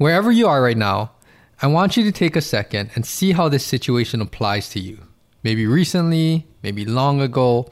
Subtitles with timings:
[0.00, 1.10] Wherever you are right now,
[1.60, 4.98] I want you to take a second and see how this situation applies to you.
[5.42, 7.68] Maybe recently, maybe long ago.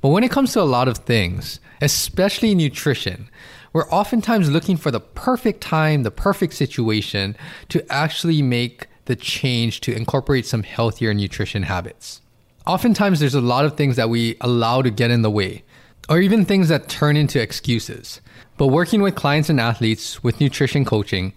[0.00, 3.28] But when it comes to a lot of things, especially nutrition,
[3.74, 7.36] we're oftentimes looking for the perfect time, the perfect situation
[7.68, 12.22] to actually make the change to incorporate some healthier nutrition habits.
[12.66, 15.62] Oftentimes, there's a lot of things that we allow to get in the way,
[16.08, 18.22] or even things that turn into excuses.
[18.56, 21.34] But working with clients and athletes with nutrition coaching,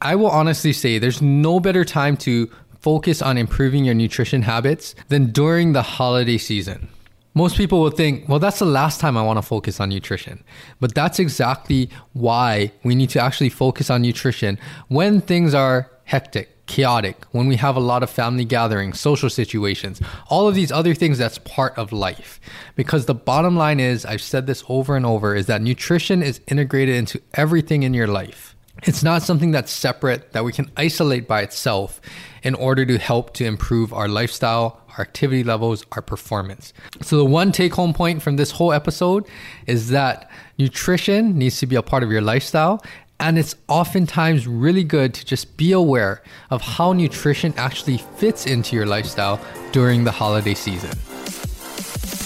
[0.00, 4.94] I will honestly say there's no better time to focus on improving your nutrition habits
[5.08, 6.88] than during the holiday season.
[7.34, 10.42] Most people will think, well, that's the last time I want to focus on nutrition.
[10.80, 14.58] But that's exactly why we need to actually focus on nutrition
[14.88, 20.00] when things are hectic chaotic, when we have a lot of family gatherings, social situations,
[20.28, 22.38] all of these other things that's part of life.
[22.76, 26.40] Because the bottom line is, I've said this over and over, is that nutrition is
[26.46, 28.54] integrated into everything in your life.
[28.84, 32.00] It's not something that's separate that we can isolate by itself
[32.42, 36.72] in order to help to improve our lifestyle, our activity levels, our performance.
[37.02, 39.26] So, the one take home point from this whole episode
[39.66, 42.82] is that nutrition needs to be a part of your lifestyle
[43.20, 48.76] and it's oftentimes really good to just be aware of how nutrition actually fits into
[48.76, 49.40] your lifestyle
[49.72, 50.96] during the holiday season.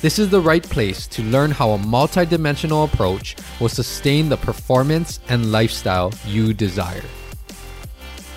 [0.00, 5.18] This is the right place to learn how a multidimensional approach will sustain the performance
[5.28, 7.02] and lifestyle you desire.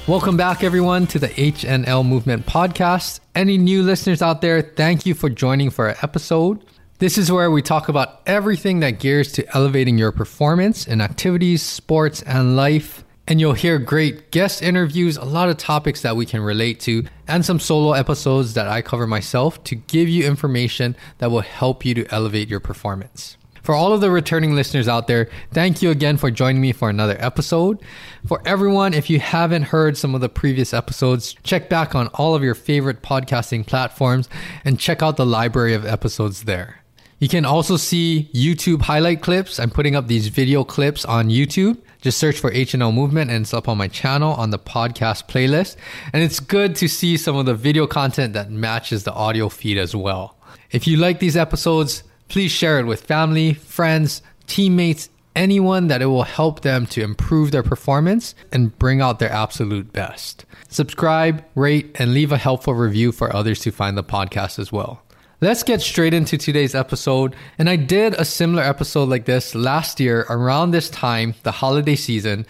[0.07, 3.19] Welcome back, everyone, to the HNL Movement Podcast.
[3.35, 6.65] Any new listeners out there, thank you for joining for our episode.
[6.97, 11.61] This is where we talk about everything that gears to elevating your performance in activities,
[11.61, 16.25] sports, and life and you'll hear great guest interviews, a lot of topics that we
[16.25, 20.97] can relate to, and some solo episodes that I cover myself to give you information
[21.19, 23.37] that will help you to elevate your performance.
[23.63, 26.89] For all of the returning listeners out there, thank you again for joining me for
[26.89, 27.79] another episode.
[28.27, 32.35] For everyone, if you haven't heard some of the previous episodes, check back on all
[32.35, 34.27] of your favorite podcasting platforms
[34.65, 36.81] and check out the library of episodes there.
[37.19, 39.57] You can also see YouTube highlight clips.
[39.57, 41.77] I'm putting up these video clips on YouTube.
[42.01, 45.75] Just search for HNL Movement and it's up on my channel on the podcast playlist.
[46.11, 49.77] And it's good to see some of the video content that matches the audio feed
[49.77, 50.35] as well.
[50.71, 56.07] If you like these episodes, please share it with family, friends, teammates, anyone that it
[56.07, 60.45] will help them to improve their performance and bring out their absolute best.
[60.69, 65.03] Subscribe, rate, and leave a helpful review for others to find the podcast as well.
[65.43, 67.35] Let's get straight into today's episode.
[67.57, 71.95] And I did a similar episode like this last year around this time, the holiday
[71.95, 72.45] season.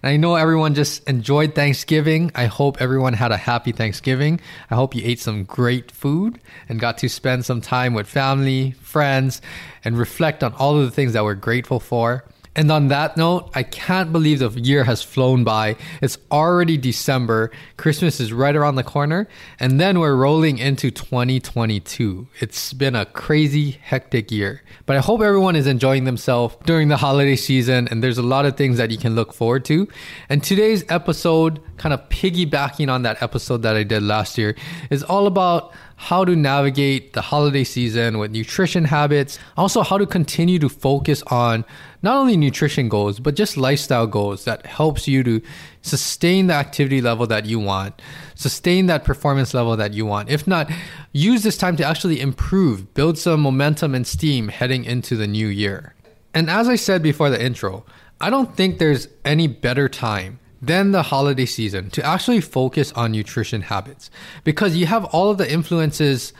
[0.00, 2.30] And I know everyone just enjoyed Thanksgiving.
[2.36, 4.40] I hope everyone had a happy Thanksgiving.
[4.70, 8.76] I hope you ate some great food and got to spend some time with family,
[8.80, 9.42] friends,
[9.84, 12.22] and reflect on all of the things that we're grateful for.
[12.56, 15.76] And on that note, I can't believe the year has flown by.
[16.00, 17.50] It's already December.
[17.76, 19.28] Christmas is right around the corner.
[19.60, 22.26] And then we're rolling into 2022.
[22.40, 24.62] It's been a crazy, hectic year.
[24.86, 27.88] But I hope everyone is enjoying themselves during the holiday season.
[27.88, 29.86] And there's a lot of things that you can look forward to.
[30.30, 34.56] And today's episode, kind of piggybacking on that episode that I did last year,
[34.88, 40.06] is all about how to navigate the holiday season with nutrition habits, also how to
[40.06, 41.64] continue to focus on
[42.02, 45.40] not only nutrition goals, but just lifestyle goals that helps you to
[45.80, 48.00] sustain the activity level that you want,
[48.34, 50.28] sustain that performance level that you want.
[50.28, 50.70] If not,
[51.12, 55.48] use this time to actually improve, build some momentum and steam heading into the new
[55.48, 55.94] year.
[56.34, 57.84] And as I said before the intro,
[58.20, 63.12] I don't think there's any better time than the holiday season to actually focus on
[63.12, 64.10] nutrition habits
[64.44, 66.32] because you have all of the influences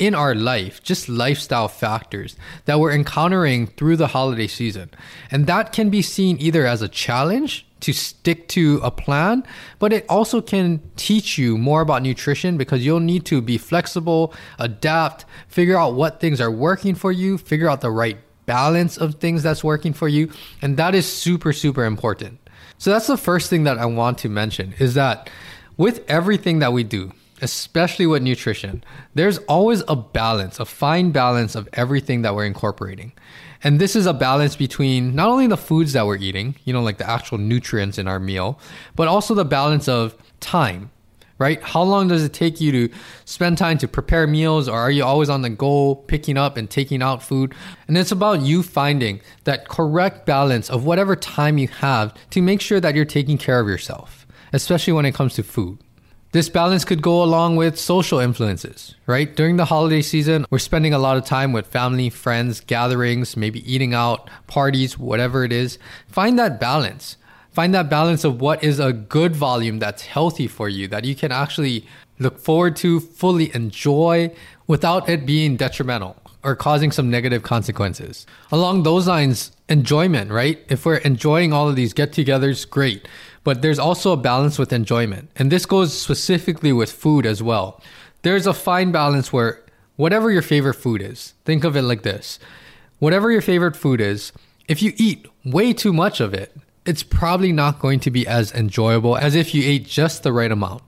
[0.00, 2.34] in our life, just lifestyle factors
[2.64, 4.90] that we're encountering through the holiday season.
[5.30, 9.44] And that can be seen either as a challenge to stick to a plan,
[9.78, 14.34] but it also can teach you more about nutrition because you'll need to be flexible,
[14.58, 19.16] adapt, figure out what things are working for you, figure out the right balance of
[19.16, 20.30] things that's working for you.
[20.62, 22.39] And that is super, super important.
[22.78, 25.28] So that's the first thing that I want to mention is that
[25.76, 27.12] with everything that we do,
[27.42, 28.84] especially with nutrition,
[29.14, 33.12] there's always a balance, a fine balance of everything that we're incorporating.
[33.62, 36.82] And this is a balance between not only the foods that we're eating, you know,
[36.82, 38.58] like the actual nutrients in our meal,
[38.96, 40.90] but also the balance of time
[41.40, 41.60] right?
[41.62, 42.94] How long does it take you to
[43.24, 46.70] spend time to prepare meals or are you always on the go picking up and
[46.70, 47.54] taking out food?
[47.88, 52.60] And it's about you finding that correct balance of whatever time you have to make
[52.60, 55.78] sure that you're taking care of yourself, especially when it comes to food.
[56.32, 59.34] This balance could go along with social influences, right?
[59.34, 63.68] During the holiday season, we're spending a lot of time with family, friends, gatherings, maybe
[63.72, 65.76] eating out, parties, whatever it is.
[66.06, 67.16] Find that balance.
[67.52, 71.14] Find that balance of what is a good volume that's healthy for you, that you
[71.14, 71.86] can actually
[72.18, 74.32] look forward to, fully enjoy
[74.66, 78.26] without it being detrimental or causing some negative consequences.
[78.52, 80.58] Along those lines, enjoyment, right?
[80.68, 83.06] If we're enjoying all of these get togethers, great
[83.44, 85.30] but there's also a balance with enjoyment.
[85.36, 87.80] And this goes specifically with food as well.
[88.22, 89.62] There's a fine balance where
[89.96, 92.38] whatever your favorite food is, think of it like this
[92.98, 94.30] whatever your favorite food is,
[94.68, 96.54] if you eat way too much of it,
[96.86, 100.50] it's probably not going to be as enjoyable as if you ate just the right
[100.50, 100.82] amount.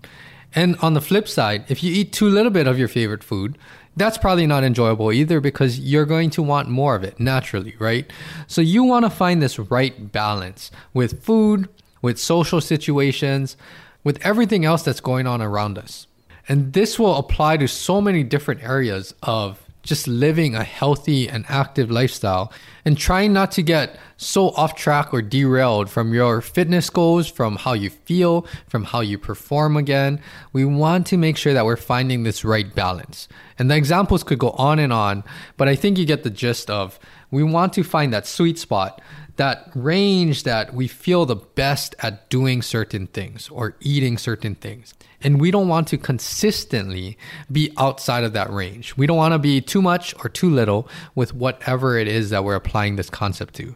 [0.54, 3.56] And on the flip side, if you eat too little bit of your favorite food,
[3.96, 8.10] that's probably not enjoyable either because you're going to want more of it naturally, right?
[8.46, 11.68] So you want to find this right balance with food,
[12.00, 13.56] with social situations,
[14.02, 16.06] with everything else that's going on around us.
[16.48, 21.44] And this will apply to so many different areas of just living a healthy and
[21.48, 22.52] active lifestyle
[22.84, 27.56] and trying not to get so off track or derailed from your fitness goals, from
[27.56, 30.20] how you feel, from how you perform again.
[30.52, 33.28] We want to make sure that we're finding this right balance.
[33.58, 35.24] And the examples could go on and on,
[35.56, 36.98] but I think you get the gist of
[37.30, 39.00] we want to find that sweet spot
[39.36, 44.94] that range that we feel the best at doing certain things or eating certain things.
[45.22, 47.16] And we don't want to consistently
[47.50, 48.96] be outside of that range.
[48.96, 52.44] We don't want to be too much or too little with whatever it is that
[52.44, 53.74] we're applying this concept to.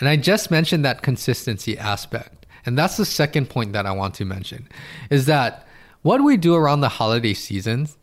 [0.00, 2.46] And I just mentioned that consistency aspect.
[2.66, 4.68] And that's the second point that I want to mention
[5.10, 5.66] is that
[6.02, 7.98] what we do around the holiday seasons,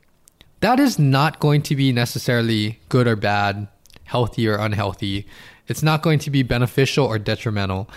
[0.59, 3.68] that is not going to be necessarily good or bad,
[4.03, 5.27] healthy or unhealthy.
[5.68, 7.90] It's not going to be beneficial or detrimental.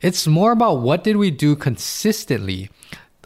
[0.00, 2.70] It's more about what did we do consistently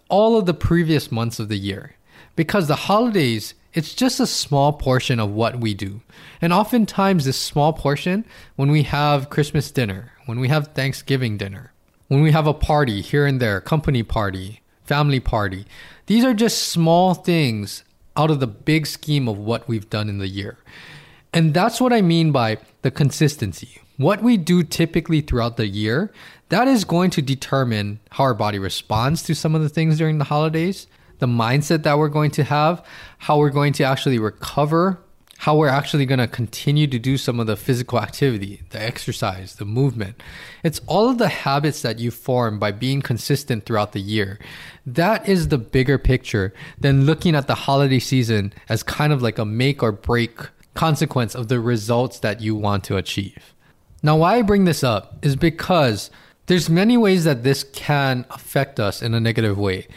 [0.08, 1.96] all of the previous months of the year.
[2.36, 6.02] Because the holidays, it's just a small portion of what we do.
[6.40, 8.24] And oftentimes, this small portion,
[8.56, 11.72] when we have Christmas dinner, when we have Thanksgiving dinner,
[12.08, 15.64] when we have a party here and there, company party, family party,
[16.06, 17.84] these are just small things
[18.16, 20.58] out of the big scheme of what we've done in the year.
[21.32, 26.12] And that's what I mean by the consistency what we do typically throughout the year,
[26.48, 30.18] that is going to determine how our body responds to some of the things during
[30.18, 30.86] the holidays,
[31.18, 32.84] the mindset that we're going to have,
[33.18, 35.00] how we're going to actually recover,
[35.38, 39.56] how we're actually going to continue to do some of the physical activity, the exercise,
[39.56, 40.22] the movement.
[40.62, 44.38] It's all of the habits that you form by being consistent throughout the year.
[44.86, 49.38] That is the bigger picture than looking at the holiday season as kind of like
[49.38, 50.38] a make or break
[50.74, 53.54] consequence of the results that you want to achieve.
[54.02, 56.10] Now, why I bring this up is because
[56.46, 59.88] there's many ways that this can affect us in a negative way.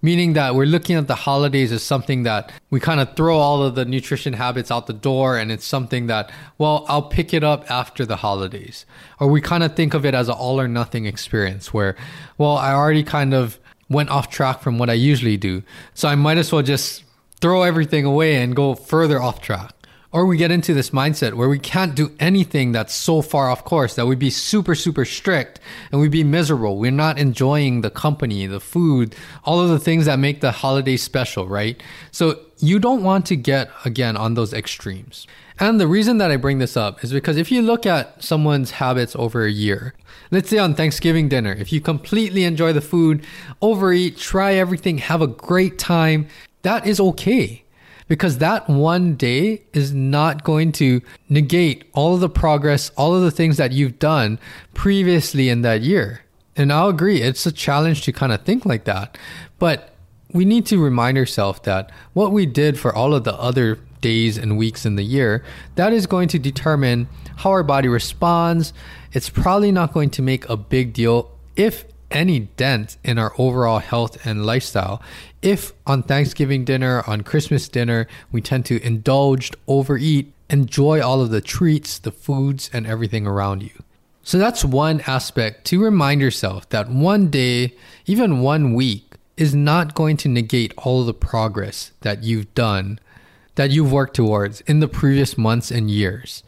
[0.00, 3.64] Meaning that we're looking at the holidays as something that we kind of throw all
[3.64, 7.42] of the nutrition habits out the door and it's something that, well, I'll pick it
[7.42, 8.86] up after the holidays.
[9.18, 11.96] Or we kind of think of it as an all or nothing experience where,
[12.38, 13.58] well, I already kind of
[13.90, 15.64] went off track from what I usually do.
[15.94, 17.02] So I might as well just
[17.40, 19.74] throw everything away and go further off track.
[20.10, 23.62] Or we get into this mindset where we can't do anything that's so far off
[23.64, 25.60] course that we'd be super, super strict
[25.92, 26.78] and we'd be miserable.
[26.78, 30.96] We're not enjoying the company, the food, all of the things that make the holiday
[30.96, 31.82] special, right?
[32.10, 35.26] So you don't want to get again on those extremes.
[35.60, 38.70] And the reason that I bring this up is because if you look at someone's
[38.70, 39.92] habits over a year,
[40.30, 43.26] let's say on Thanksgiving dinner, if you completely enjoy the food,
[43.60, 46.28] overeat, try everything, have a great time,
[46.62, 47.64] that is okay
[48.08, 53.22] because that one day is not going to negate all of the progress, all of
[53.22, 54.38] the things that you've done
[54.74, 56.22] previously in that year.
[56.56, 59.16] And I'll agree, it's a challenge to kind of think like that.
[59.58, 59.94] But
[60.32, 64.38] we need to remind ourselves that what we did for all of the other days
[64.38, 68.72] and weeks in the year, that is going to determine how our body responds.
[69.12, 73.78] It's probably not going to make a big deal, if any dent in our overall
[73.78, 75.02] health and lifestyle
[75.42, 81.30] if on Thanksgiving dinner, on Christmas dinner, we tend to indulge, overeat, enjoy all of
[81.30, 83.82] the treats, the foods, and everything around you.
[84.22, 87.74] So that's one aspect to remind yourself that one day,
[88.06, 92.98] even one week, is not going to negate all of the progress that you've done,
[93.54, 96.42] that you've worked towards in the previous months and years.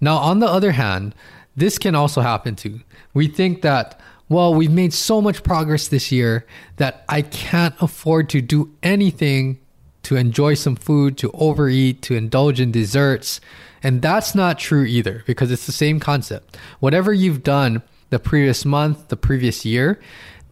[0.00, 1.14] Now, on the other hand,
[1.54, 2.80] this can also happen too.
[3.12, 4.00] We think that
[4.32, 6.46] well, we've made so much progress this year
[6.76, 9.58] that I can't afford to do anything
[10.04, 13.40] to enjoy some food, to overeat, to indulge in desserts.
[13.82, 16.56] And that's not true either because it's the same concept.
[16.80, 20.00] Whatever you've done the previous month, the previous year,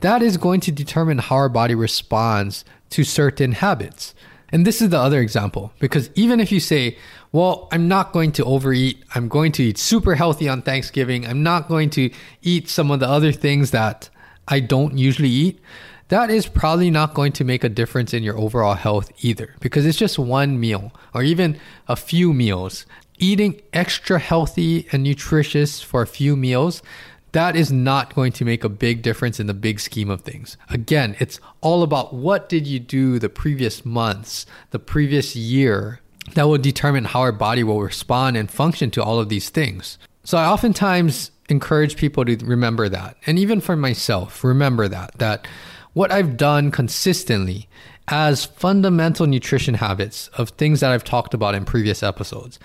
[0.01, 4.15] that is going to determine how our body responds to certain habits.
[4.53, 6.99] And this is the other example because even if you say,
[7.33, 11.43] well, I'm not going to overeat, I'm going to eat super healthy on Thanksgiving, I'm
[11.43, 12.11] not going to
[12.43, 14.11] eat some of the other things that
[14.49, 15.61] I don't usually eat,
[16.09, 19.87] that is probably not going to make a difference in your overall health either because
[19.87, 22.85] it's just one meal or even a few meals.
[23.19, 26.83] Eating extra healthy and nutritious for a few meals,
[27.33, 30.57] that is not going to make a big difference in the big scheme of things.
[30.69, 36.01] Again, it's all about what did you do the previous months, the previous year
[36.35, 39.99] that will determine how our body will respond and function to all of these things.
[40.25, 43.17] So I oftentimes encourage people to remember that.
[43.27, 45.47] And even for myself, remember that that
[45.93, 47.69] what I've done consistently
[48.09, 52.59] as fundamental nutrition habits of things that I've talked about in previous episodes.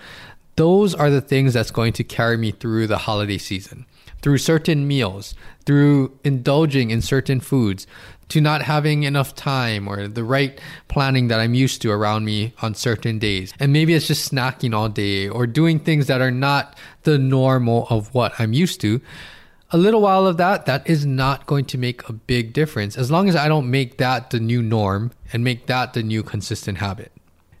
[0.56, 3.86] Those are the things that's going to carry me through the holiday season,
[4.26, 7.86] through certain meals, through indulging in certain foods,
[8.28, 12.52] to not having enough time or the right planning that I'm used to around me
[12.60, 13.54] on certain days.
[13.60, 17.86] And maybe it's just snacking all day or doing things that are not the normal
[17.88, 19.00] of what I'm used to
[19.70, 23.12] a little while of that, that is not going to make a big difference as
[23.12, 26.78] long as I don't make that the new norm and make that the new consistent
[26.78, 27.12] habit.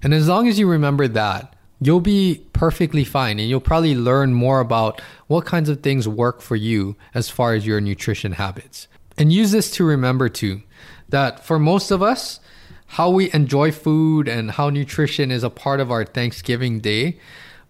[0.02, 4.32] And as long as you remember that, you'll be perfectly fine and you'll probably learn
[4.32, 8.88] more about what kinds of things work for you as far as your nutrition habits.
[9.18, 10.62] And use this to remember too
[11.08, 12.40] that for most of us,
[12.86, 17.18] how we enjoy food and how nutrition is a part of our Thanksgiving day,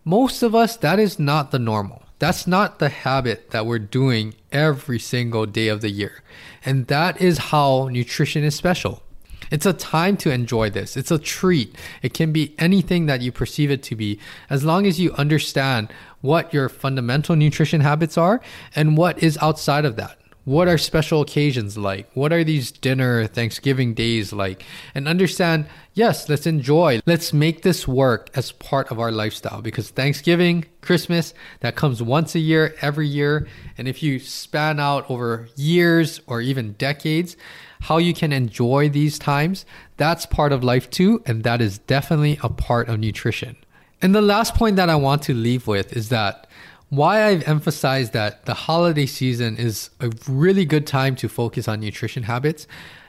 [0.05, 2.05] most of us, that is not the normal.
[2.19, 6.23] That's not the habit that we're doing every single day of the year.
[6.65, 9.03] And that is how nutrition is special.
[9.51, 10.97] It's a time to enjoy this.
[10.97, 11.75] It's a treat.
[12.03, 14.19] It can be anything that you perceive it to be,
[14.51, 15.89] as long as you understand
[16.21, 18.41] what your fundamental nutrition habits are
[18.75, 20.19] and what is outside of that.
[20.47, 22.09] What are special occasions like?
[22.15, 24.65] What are these dinner, Thanksgiving days like?
[24.95, 27.01] And understand, yes, let's enjoy.
[27.05, 32.37] Let's make this work as part of our lifestyle because Thanksgiving, Christmas, that comes once
[32.37, 33.49] a year, every year.
[33.77, 37.37] And if you span out over years or even decades,
[37.81, 39.65] how you can enjoy these times,
[39.97, 41.23] that's part of life too.
[41.27, 43.57] And that is definitely a part of nutrition.
[44.03, 46.47] And the last point that I want to leave with is that
[46.89, 51.81] why I've emphasized that the holiday season is a really good time to focus on
[51.81, 52.67] nutrition habits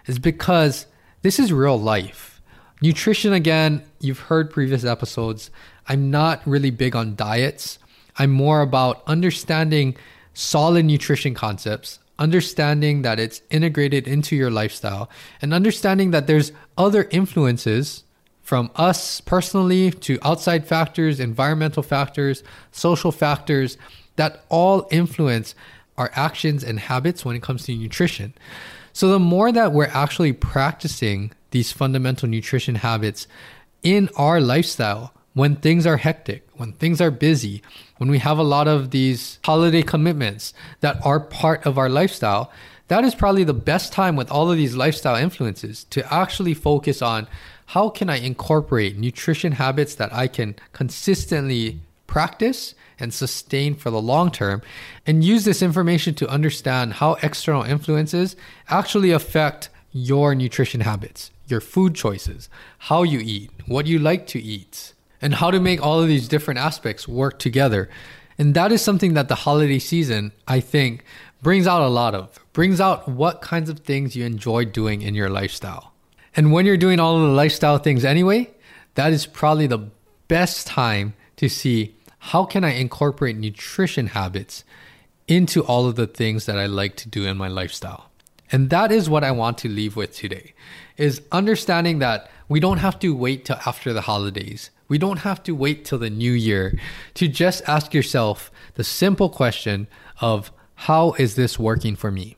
[0.08, 0.88] is because
[1.22, 2.42] this is real life.
[2.82, 5.52] Nutrition, again, you've heard previous episodes.
[5.88, 7.80] I'm not really big on diets.
[8.18, 9.96] I'm more about understanding
[10.34, 15.10] solid nutrition concepts, understanding that it's integrated into your lifestyle,
[15.42, 18.04] and understanding that there's other influences
[18.42, 23.78] from us personally to outside factors, environmental factors, social factors
[24.16, 25.54] that all influence
[25.98, 28.34] our actions and habits when it comes to nutrition.
[28.94, 33.28] So, the more that we're actually practicing these fundamental nutrition habits
[33.84, 37.62] in our lifestyle, when things are hectic, when things are busy,
[37.98, 42.52] when we have a lot of these holiday commitments that are part of our lifestyle,
[42.88, 47.04] that is probably the best time with all of these lifestyle influences to actually focus
[47.04, 47.28] on
[47.68, 54.02] how can I incorporate nutrition habits that I can consistently practice and sustain for the
[54.02, 54.64] long term
[55.06, 58.36] and use this information to understand how external influences
[58.70, 64.42] actually affect your nutrition habits, your food choices, how you eat, what you like to
[64.42, 67.90] eat, and how to make all of these different aspects work together.
[68.38, 71.04] And that is something that the holiday season, I think,
[71.42, 75.16] brings out a lot of, brings out what kinds of things you enjoy doing in
[75.16, 75.94] your lifestyle.
[76.36, 78.52] And when you're doing all of the lifestyle things anyway,
[78.96, 79.90] that is probably the
[80.28, 84.64] best time to see how can I incorporate nutrition habits
[85.28, 88.10] into all of the things that I like to do in my lifestyle.
[88.52, 90.54] And that is what I want to leave with today
[90.96, 94.70] is understanding that we don't have to wait till after the holidays.
[94.88, 96.80] We don't have to wait till the new year
[97.16, 99.88] to just ask yourself the simple question
[100.22, 102.38] of how is this working for me?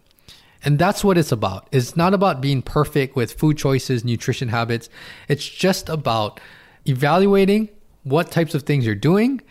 [0.64, 1.68] And that's what it's about.
[1.72, 4.90] It's not about being perfect with food choices, nutrition habits.
[5.28, 6.40] It's just about
[6.86, 7.70] evaluating
[8.04, 9.42] what types of things you're doing,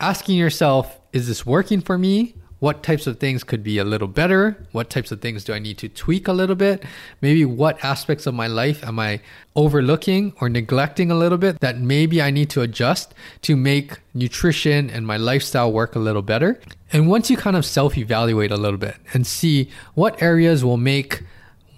[0.00, 2.34] asking yourself, is this working for me?
[2.60, 4.66] What types of things could be a little better?
[4.72, 6.84] What types of things do I need to tweak a little bit?
[7.20, 9.20] Maybe what aspects of my life am I
[9.54, 14.90] overlooking or neglecting a little bit that maybe I need to adjust to make nutrition
[14.90, 16.60] and my lifestyle work a little better?
[16.92, 20.78] And once you kind of self evaluate a little bit and see what areas will
[20.78, 21.22] make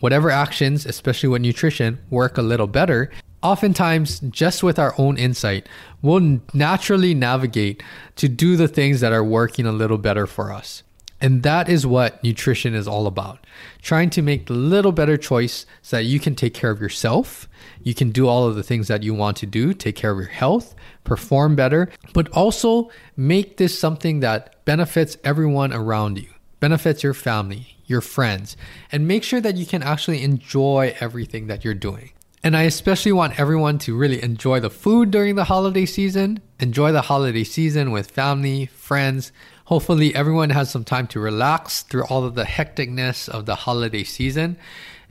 [0.00, 3.10] whatever actions, especially with nutrition, work a little better,
[3.42, 5.68] oftentimes just with our own insight,
[6.02, 7.82] we'll naturally navigate
[8.16, 10.82] to do the things that are working a little better for us.
[11.22, 13.46] And that is what nutrition is all about.
[13.82, 17.46] Trying to make a little better choice so that you can take care of yourself.
[17.82, 20.18] You can do all of the things that you want to do, take care of
[20.18, 26.28] your health, perform better, but also make this something that benefits everyone around you,
[26.58, 28.56] benefits your family, your friends,
[28.90, 32.12] and make sure that you can actually enjoy everything that you're doing.
[32.42, 36.90] And I especially want everyone to really enjoy the food during the holiday season, enjoy
[36.90, 39.30] the holiday season with family, friends.
[39.66, 44.04] Hopefully, everyone has some time to relax through all of the hecticness of the holiday
[44.04, 44.56] season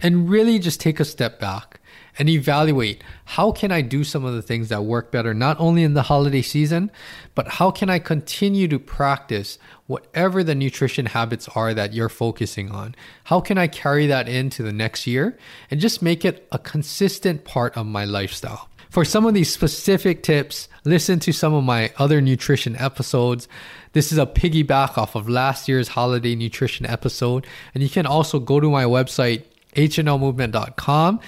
[0.02, 1.79] and really just take a step back
[2.20, 5.84] and evaluate how can I do some of the things that work better, not only
[5.84, 6.92] in the holiday season,
[7.34, 9.58] but how can I continue to practice
[9.88, 12.94] whatever the nutrition habits are that you're focusing on?
[13.24, 15.38] How can I carry that into the next year
[15.72, 18.70] and just make it a consistent part of my lifestyle?
[18.90, 23.48] For some of these specific tips, listen to some of my other nutrition episodes.
[23.94, 27.46] This is a piggyback off of last year's holiday nutrition episode.
[27.74, 29.44] And you can also go to my website,
[29.76, 31.20] hnlmovement.com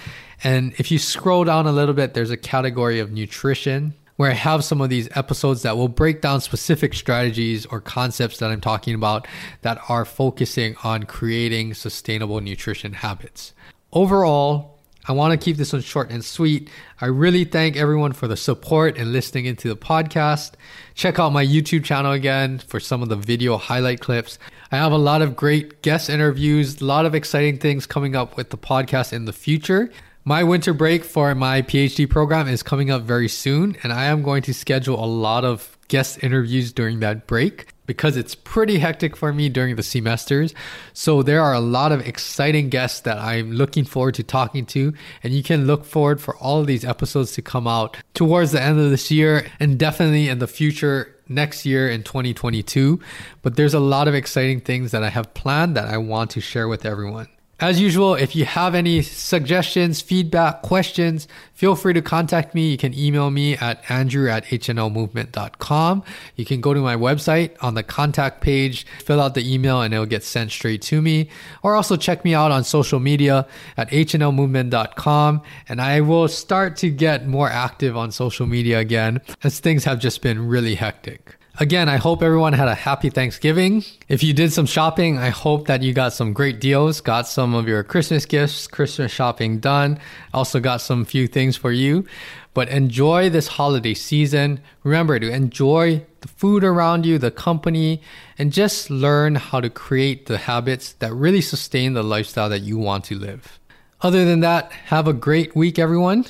[0.42, 4.34] and if you scroll down a little bit, there's a category of nutrition where I
[4.34, 8.60] have some of these episodes that will break down specific strategies or concepts that I'm
[8.60, 9.26] talking about
[9.62, 13.52] that are focusing on creating sustainable nutrition habits.
[13.92, 16.70] Overall, I want to keep this one short and sweet.
[17.00, 20.52] I really thank everyone for the support and listening into the podcast.
[20.94, 24.38] Check out my YouTube channel again for some of the video highlight clips.
[24.70, 28.36] I have a lot of great guest interviews, a lot of exciting things coming up
[28.36, 29.90] with the podcast in the future.
[30.24, 34.22] My winter break for my PhD program is coming up very soon, and I am
[34.22, 39.16] going to schedule a lot of guest interviews during that break because it's pretty hectic
[39.16, 40.54] for me during the semesters.
[40.92, 44.94] So there are a lot of exciting guests that I'm looking forward to talking to,
[45.24, 48.62] and you can look forward for all of these episodes to come out towards the
[48.62, 53.00] end of this year and definitely in the future next year in 2022.
[53.42, 56.40] But there's a lot of exciting things that I have planned that I want to
[56.40, 57.26] share with everyone.
[57.60, 62.72] As usual, if you have any suggestions, feedback, questions, feel free to contact me.
[62.72, 66.02] You can email me at andrew at hnlmovement.com.
[66.34, 69.94] You can go to my website on the contact page, fill out the email, and
[69.94, 71.28] it'll get sent straight to me.
[71.62, 75.42] Or also check me out on social media at hnlmovement.com.
[75.68, 80.00] And I will start to get more active on social media again as things have
[80.00, 81.36] just been really hectic.
[81.60, 83.84] Again, I hope everyone had a happy Thanksgiving.
[84.08, 87.54] If you did some shopping, I hope that you got some great deals, got some
[87.54, 89.98] of your Christmas gifts, Christmas shopping done.
[90.32, 92.06] Also got some few things for you.
[92.54, 94.60] But enjoy this holiday season.
[94.82, 98.00] Remember to enjoy the food around you, the company,
[98.38, 102.78] and just learn how to create the habits that really sustain the lifestyle that you
[102.78, 103.60] want to live.
[104.00, 106.24] Other than that, have a great week, everyone.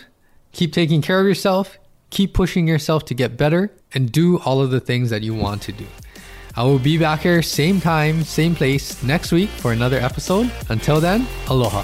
[0.50, 1.78] Keep taking care of yourself
[2.12, 5.62] keep pushing yourself to get better, and do all of the things that you want
[5.62, 5.86] to do.
[6.54, 10.52] I will be back here, same time, same place, next week for another episode.
[10.68, 11.82] Until then, aloha.